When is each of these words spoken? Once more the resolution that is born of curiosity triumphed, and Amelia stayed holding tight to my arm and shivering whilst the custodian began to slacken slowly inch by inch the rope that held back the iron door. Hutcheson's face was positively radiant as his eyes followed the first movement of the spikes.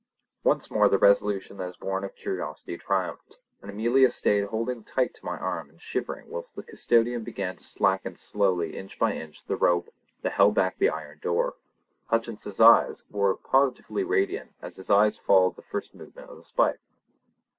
Once 0.43 0.71
more 0.71 0.89
the 0.89 0.97
resolution 0.97 1.57
that 1.57 1.69
is 1.69 1.77
born 1.77 2.03
of 2.03 2.15
curiosity 2.15 2.75
triumphed, 2.75 3.37
and 3.61 3.69
Amelia 3.69 4.09
stayed 4.09 4.45
holding 4.45 4.83
tight 4.83 5.13
to 5.13 5.23
my 5.23 5.37
arm 5.37 5.69
and 5.69 5.79
shivering 5.79 6.27
whilst 6.27 6.55
the 6.55 6.63
custodian 6.63 7.23
began 7.23 7.55
to 7.55 7.63
slacken 7.63 8.15
slowly 8.15 8.75
inch 8.75 8.97
by 8.97 9.13
inch 9.13 9.45
the 9.45 9.55
rope 9.55 9.93
that 10.23 10.31
held 10.31 10.55
back 10.55 10.79
the 10.79 10.89
iron 10.89 11.19
door. 11.21 11.53
Hutcheson's 12.09 12.57
face 12.57 13.03
was 13.11 13.37
positively 13.43 14.03
radiant 14.03 14.53
as 14.59 14.75
his 14.77 14.89
eyes 14.89 15.19
followed 15.19 15.55
the 15.55 15.61
first 15.61 15.93
movement 15.93 16.31
of 16.31 16.37
the 16.37 16.43
spikes. 16.43 16.95